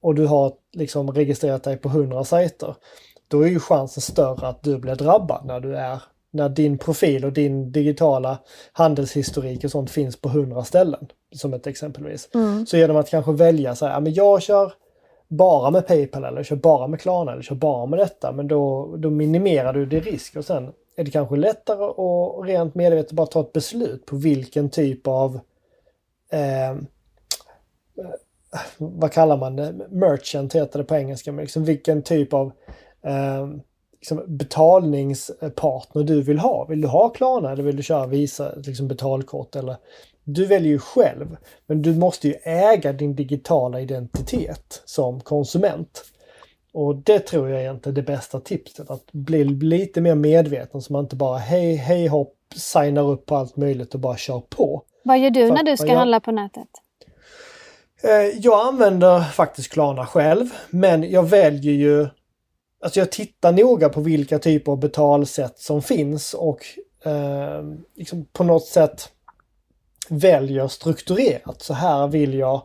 och 0.00 0.14
du 0.14 0.26
har 0.26 0.52
liksom 0.72 1.10
registrerat 1.10 1.62
dig 1.62 1.76
på 1.76 1.88
100 1.88 2.24
sajter, 2.24 2.74
då 3.28 3.42
är 3.42 3.48
ju 3.48 3.60
chansen 3.60 4.00
större 4.00 4.48
att 4.48 4.62
du 4.62 4.78
blir 4.78 4.94
drabbad 4.94 5.46
när 5.46 5.60
du 5.60 5.76
är 5.76 6.02
när 6.34 6.48
din 6.48 6.78
profil 6.78 7.24
och 7.24 7.32
din 7.32 7.72
digitala 7.72 8.38
handelshistorik 8.72 9.64
och 9.64 9.70
sånt 9.70 9.90
finns 9.90 10.20
på 10.20 10.28
hundra 10.28 10.64
ställen. 10.64 11.06
Som 11.34 11.54
ett 11.54 11.66
exempelvis. 11.66 12.28
Mm. 12.34 12.66
Så 12.66 12.76
genom 12.76 12.96
att 12.96 13.10
kanske 13.10 13.32
välja 13.32 13.74
så 13.74 13.86
här, 13.86 13.92
ja, 13.92 14.00
men 14.00 14.14
jag 14.14 14.42
kör 14.42 14.72
bara 15.28 15.70
med 15.70 15.86
Paypal 15.86 16.24
eller 16.24 16.42
kör 16.42 16.56
bara 16.56 16.86
med 16.86 17.00
Klarna 17.00 17.32
eller 17.32 17.42
kör 17.42 17.54
bara 17.54 17.86
med 17.86 17.98
detta. 17.98 18.32
Men 18.32 18.48
då, 18.48 18.94
då 18.96 19.10
minimerar 19.10 19.72
du 19.72 19.86
din 19.86 20.00
risk 20.00 20.36
och 20.36 20.44
sen 20.44 20.72
är 20.96 21.04
det 21.04 21.10
kanske 21.10 21.36
lättare 21.36 21.84
att 21.84 22.48
rent 22.48 22.74
medvetet 22.74 23.12
bara 23.12 23.26
ta 23.26 23.40
ett 23.40 23.52
beslut 23.52 24.06
på 24.06 24.16
vilken 24.16 24.70
typ 24.70 25.06
av 25.06 25.40
eh, 26.32 26.76
vad 28.78 29.12
kallar 29.12 29.36
man 29.36 29.56
det? 29.56 29.74
Merchant 29.90 30.54
heter 30.54 30.78
det 30.78 30.84
på 30.84 30.96
engelska. 30.96 31.32
Men 31.32 31.42
liksom 31.42 31.64
vilken 31.64 32.02
typ 32.02 32.32
av 32.32 32.52
eh, 33.02 33.48
liksom, 34.04 34.36
betalningspartner 34.36 36.02
du 36.02 36.22
vill 36.22 36.38
ha. 36.38 36.64
Vill 36.64 36.80
du 36.80 36.88
ha 36.88 37.08
Klarna 37.08 37.52
eller 37.52 37.62
vill 37.62 37.76
du 37.76 37.82
köra 37.82 38.06
Visa 38.06 38.52
liksom 38.54 38.88
betalkort? 38.88 39.56
Eller, 39.56 39.76
du 40.24 40.46
väljer 40.46 40.72
ju 40.72 40.78
själv, 40.78 41.36
men 41.66 41.82
du 41.82 41.94
måste 41.94 42.28
ju 42.28 42.34
äga 42.42 42.92
din 42.92 43.14
digitala 43.14 43.80
identitet 43.80 44.82
som 44.84 45.20
konsument. 45.20 46.04
Och 46.72 46.96
det 46.96 47.18
tror 47.18 47.48
jag 47.48 47.58
är 47.58 47.62
egentligen 47.62 47.94
det 47.94 48.02
bästa 48.02 48.40
tipset, 48.40 48.90
att 48.90 49.12
bli 49.12 49.44
lite 49.44 50.00
mer 50.00 50.14
medveten 50.14 50.82
så 50.82 50.92
man 50.92 51.04
inte 51.04 51.16
bara 51.16 51.38
hej 51.38 51.74
hej 51.74 52.06
hopp 52.06 52.34
signar 52.56 53.10
upp 53.10 53.26
på 53.26 53.36
allt 53.36 53.56
möjligt 53.56 53.94
och 53.94 54.00
bara 54.00 54.16
kör 54.16 54.40
på. 54.40 54.82
Vad 55.04 55.18
gör 55.18 55.30
du 55.30 55.46
För 55.46 55.54
när 55.54 55.62
du 55.62 55.76
ska 55.76 55.86
jag, 55.86 55.96
handla 55.96 56.20
på 56.20 56.32
nätet? 56.32 56.68
Eh, 58.02 58.38
jag 58.40 58.66
använder 58.66 59.20
faktiskt 59.20 59.72
Klarna 59.72 60.06
själv, 60.06 60.46
men 60.70 61.10
jag 61.10 61.22
väljer 61.22 61.72
ju 61.72 62.08
Alltså 62.84 63.00
jag 63.00 63.12
tittar 63.12 63.52
noga 63.52 63.88
på 63.88 64.00
vilka 64.00 64.38
typer 64.38 64.72
av 64.72 64.78
betalsätt 64.78 65.58
som 65.58 65.82
finns 65.82 66.34
och 66.34 66.60
eh, 67.04 67.62
liksom 67.94 68.24
på 68.32 68.44
något 68.44 68.64
sätt 68.64 69.08
väljer 70.08 70.68
strukturerat. 70.68 71.62
Så 71.62 71.74
här 71.74 72.08
vill 72.08 72.34
jag 72.34 72.62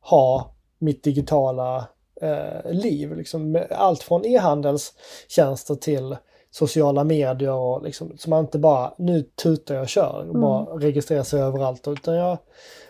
ha 0.00 0.54
mitt 0.78 1.04
digitala 1.04 1.88
eh, 2.20 2.72
liv. 2.72 3.16
Liksom, 3.16 3.64
allt 3.70 4.02
från 4.02 4.24
e-handelstjänster 4.24 5.74
till 5.74 6.16
sociala 6.50 7.04
medier 7.04 7.52
och 7.52 7.82
liksom, 7.82 8.18
så 8.18 8.30
man 8.30 8.44
inte 8.44 8.58
bara 8.58 8.94
nu 8.98 9.22
tutar 9.22 9.74
jag 9.74 9.82
och 9.82 9.88
kör 9.88 10.18
och 10.18 10.24
mm. 10.24 10.40
bara 10.40 10.64
registrerar 10.64 11.22
sig 11.22 11.40
överallt. 11.40 11.88
Utan 11.88 12.14
jag, 12.14 12.38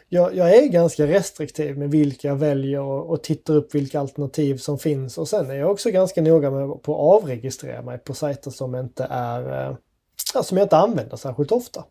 jag, 0.09 0.35
jag, 0.35 0.55
är 0.55 0.67
ganska 0.67 1.07
restriktiv 1.07 1.79
med 1.79 1.91
vilka 1.91 2.29
jag 2.29 2.37
väljer 2.37 2.81
och, 2.81 3.11
och 3.11 3.23
tittar 3.23 3.55
upp 3.55 3.75
vilka 3.75 4.01
alternativ 4.01 4.57
som 4.57 4.79
finns. 4.79 5.19
Och 5.19 5.29
sen 5.29 5.51
är 5.51 5.55
jag 5.55 5.71
också 5.71 5.91
ganska 5.91 6.23
noga 6.23 6.51
med 6.51 6.83
på 6.83 6.95
att 6.95 7.23
avregistrera 7.23 7.83
mig 7.83 7.99
på 7.99 8.15
sajter 8.15 8.51
som 8.51 8.75
inte 8.75 9.07
är 9.11 9.69
eh, 9.69 9.77
som 10.43 10.57
jag 10.57 10.65
inte 10.65 10.77
använder 10.77 11.17
särskilt 11.17 11.53
ofta. 11.53 11.85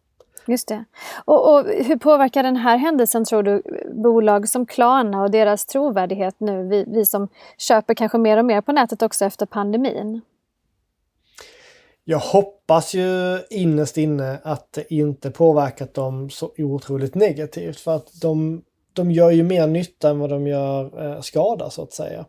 Just 0.48 0.68
det. 0.68 0.86
Och, 1.26 1.54
och, 1.54 1.66
hur 1.66 1.98
påverkar 1.98 2.44
den 2.44 2.56
här 2.56 2.78
händelsen 2.78 3.26
tror 3.26 3.44
du 3.44 3.62
bolag 3.94 4.50
som 4.50 4.66
Klarna 4.66 5.22
och 5.22 5.32
deras 5.32 5.66
trovärdighet 5.66 6.36
nu? 6.38 6.64
Vi, 6.64 6.86
vi 6.88 7.06
som 7.06 7.28
köper 7.58 7.94
kanske 7.94 8.18
mer 8.18 8.38
och 8.38 8.46
mer 8.46 8.62
på 8.62 8.72
nätet 8.72 9.02
också 9.02 9.26
efter 9.26 9.46
pandemin. 9.46 10.22
Jag 12.08 12.20
hoppas 12.20 12.94
ju 12.94 13.40
innerst 13.50 13.98
inne 13.98 14.40
att 14.44 14.74
det 14.74 14.94
inte 14.94 15.32
påverkat 15.32 15.94
dem 15.94 16.30
så 16.30 16.52
otroligt 16.58 17.16
negativt 17.16 17.80
för 17.80 17.96
att 17.96 18.22
de, 18.22 18.64
de 18.94 19.12
gör 19.12 19.32
ju 19.32 19.44
mer 19.44 19.68
nytta 19.68 20.10
än 20.10 20.20
vad 20.20 20.30
de 20.30 20.48
gör 20.48 21.06
eh, 21.06 21.22
skada 21.22 21.70
så 21.70 21.84
att 21.84 21.94
säga. 21.94 22.26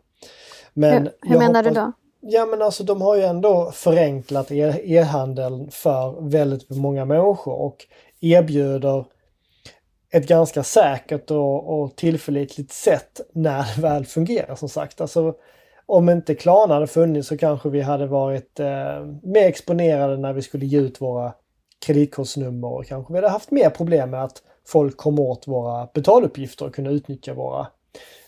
Men 0.73 1.03
hur, 1.03 1.11
hur 1.21 1.37
menar 1.37 1.63
hoppas, 1.63 1.73
du 1.73 1.79
då? 1.79 1.91
Ja 2.21 2.45
men 2.45 2.61
alltså 2.61 2.83
de 2.83 3.01
har 3.01 3.15
ju 3.15 3.23
ändå 3.23 3.71
förenklat 3.71 4.51
e-handeln 4.51 5.71
för 5.71 6.29
väldigt 6.29 6.69
många 6.69 7.05
människor 7.05 7.53
och 7.53 7.85
erbjuder 8.21 9.05
ett 10.09 10.27
ganska 10.27 10.63
säkert 10.63 11.31
och, 11.31 11.81
och 11.81 11.95
tillförlitligt 11.95 12.73
sätt 12.73 13.21
när 13.33 13.75
det 13.75 13.81
väl 13.81 14.05
fungerar 14.05 14.55
som 14.55 14.69
sagt. 14.69 15.01
Alltså, 15.01 15.33
om 15.87 16.09
inte 16.09 16.35
Klarna 16.35 16.73
hade 16.73 16.87
funnits 16.87 17.27
så 17.27 17.37
kanske 17.37 17.69
vi 17.69 17.81
hade 17.81 18.07
varit 18.07 18.59
eh, 18.59 19.05
mer 19.23 19.47
exponerade 19.47 20.17
när 20.17 20.33
vi 20.33 20.41
skulle 20.41 20.65
ge 20.65 20.79
ut 20.79 21.01
våra 21.01 21.33
kreditkortsnummer 21.85 22.67
och 22.67 22.85
kanske 22.85 23.13
vi 23.13 23.17
hade 23.17 23.29
haft 23.29 23.51
mer 23.51 23.69
problem 23.69 24.09
med 24.09 24.23
att 24.23 24.41
folk 24.67 24.97
kom 24.97 25.19
åt 25.19 25.47
våra 25.47 25.87
betaluppgifter 25.93 26.65
och 26.65 26.75
kunde 26.75 26.91
utnyttja 26.91 27.33
våra, 27.33 27.67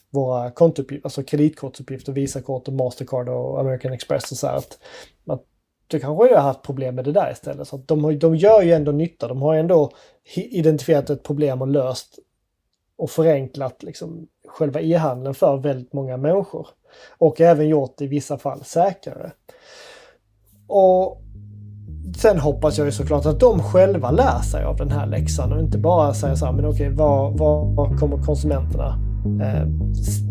våra 0.09 0.51
kontouppgifter, 0.51 1.05
alltså 1.05 1.23
kreditkortsuppgifter, 1.23 2.13
Visakort 2.13 2.67
och 2.67 2.73
Mastercard 2.73 3.29
och 3.29 3.59
American 3.59 3.93
Express 3.93 4.31
och 4.31 4.37
så 4.37 4.47
här. 4.47 4.55
Att, 4.55 4.79
att 5.27 5.43
du 5.87 5.99
kanske 5.99 6.23
hade 6.23 6.39
haft 6.39 6.61
problem 6.61 6.95
med 6.95 7.05
det 7.05 7.11
där 7.11 7.31
istället. 7.31 7.67
Så 7.67 7.77
de, 7.77 8.19
de 8.19 8.35
gör 8.35 8.61
ju 8.61 8.71
ändå 8.71 8.91
nytta. 8.91 9.27
De 9.27 9.41
har 9.41 9.55
ändå 9.55 9.91
identifierat 10.35 11.09
ett 11.09 11.23
problem 11.23 11.61
och 11.61 11.67
löst 11.67 12.19
och 12.99 13.09
förenklat 13.09 13.83
liksom 13.83 14.27
själva 14.47 14.81
e-handeln 14.81 15.35
för 15.35 15.57
väldigt 15.57 15.93
många 15.93 16.17
människor. 16.17 16.67
Och 17.17 17.41
även 17.41 17.67
gjort 17.67 17.97
det 17.97 18.05
i 18.05 18.07
vissa 18.07 18.37
fall 18.37 18.63
säkrare. 18.63 19.31
Och 20.67 21.21
Sen 22.17 22.39
hoppas 22.39 22.77
jag 22.77 22.85
ju 22.85 22.91
såklart 22.91 23.25
att 23.25 23.39
de 23.39 23.63
själva 23.63 24.11
lär 24.11 24.39
sig 24.39 24.63
av 24.63 24.75
den 24.75 24.91
här 24.91 25.05
läxan 25.05 25.53
och 25.53 25.59
inte 25.59 25.77
bara 25.77 26.13
säger 26.13 26.35
så 26.35 26.45
här, 26.45 26.53
men 26.53 26.65
okej, 26.65 26.89
vad, 26.89 27.37
vad 27.75 27.99
kommer 27.99 28.23
konsumenterna 28.23 29.08
eh, 29.41 29.67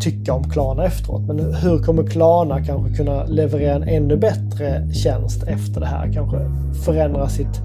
tycka 0.00 0.32
om 0.32 0.44
Klarna 0.44 0.84
efteråt. 0.84 1.22
Men 1.22 1.54
hur 1.54 1.78
kommer 1.78 2.06
Klarna 2.06 2.64
kanske 2.64 2.96
kunna 2.96 3.24
leverera 3.24 3.74
en 3.74 3.82
ännu 3.82 4.16
bättre 4.16 4.92
tjänst 4.92 5.42
efter 5.42 5.80
det 5.80 5.86
här? 5.86 6.12
Kanske 6.12 6.38
förändra 6.84 7.28
sitt 7.28 7.60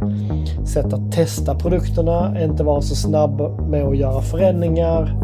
sätt 0.65 0.93
att 0.93 1.11
testa 1.11 1.55
produkterna, 1.55 2.43
inte 2.43 2.63
vara 2.63 2.81
så 2.81 2.95
snabb 2.95 3.41
med 3.69 3.83
att 3.83 3.97
göra 3.97 4.21
förändringar 4.21 5.15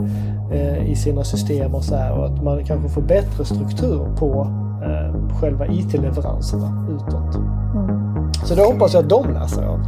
eh, 0.51 0.91
i 0.91 0.95
sina 0.95 1.23
system 1.23 1.75
och 1.75 1.83
så 1.83 1.95
här. 1.95 2.17
Och 2.17 2.25
att 2.25 2.43
man 2.43 2.65
kanske 2.65 2.89
får 2.89 3.01
bättre 3.01 3.45
struktur 3.45 4.15
på 4.17 4.47
eh, 4.83 5.37
själva 5.39 5.67
IT-leveranserna 5.67 6.87
utåt. 6.89 7.35
Mm. 7.35 8.33
Så 8.45 8.55
det 8.55 8.61
hoppas 8.61 8.93
jag 8.93 9.03
att 9.03 9.09
de 9.09 9.33
lär 9.33 9.47
sig 9.47 9.65
av. 9.65 9.79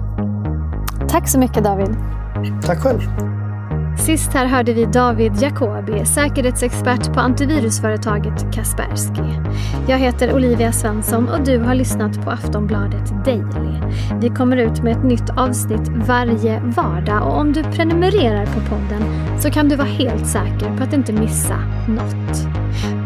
Tack 1.10 1.28
så 1.30 1.40
mycket 1.40 1.64
David. 1.64 1.96
Tack 2.66 2.80
själv. 2.80 3.02
Sist 3.98 4.34
här 4.34 4.46
hörde 4.46 4.74
vi 4.74 4.86
David 4.86 5.34
Jacobi, 5.42 6.06
säkerhetsexpert 6.06 7.14
på 7.14 7.20
antivirusföretaget 7.20 8.54
Kaspersky. 8.54 9.52
Jag 9.88 9.98
heter 9.98 10.34
Olivia 10.34 10.72
Svensson 10.72 11.30
och 11.30 11.44
du 11.46 11.58
har 11.58 11.76
lyssnat 11.76 12.26
på 12.26 12.32
Aftonbladet 12.32 13.26
Daily. 13.26 13.80
Vi 14.22 14.30
kommer 14.30 14.58
ut 14.58 14.84
med 14.84 14.98
ett 14.98 15.04
nytt 15.04 15.30
avsnitt 15.38 15.90
varje 16.08 16.60
vardag 16.60 17.28
och 17.28 17.38
om 17.38 17.54
du 17.54 17.64
prenumererar 17.64 18.46
på 18.46 18.76
podden 18.76 19.04
så 19.40 19.52
kan 19.52 19.70
du 19.70 19.76
vara 19.76 19.88
helt 19.88 20.28
säker 20.28 20.78
på 20.78 20.84
att 20.84 20.94
inte 20.94 21.14
missa 21.14 21.58
något. 21.88 22.48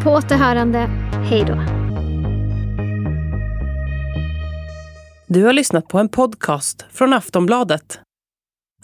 På 0.03 0.11
återhörande, 0.11 0.89
hej 1.29 1.43
då! 1.47 1.85
Du 5.27 5.43
har 5.43 5.53
lyssnat 5.53 5.87
på 5.87 5.99
en 5.99 6.09
podcast 6.09 6.85
från 6.91 7.13
Aftonbladet. 7.13 7.99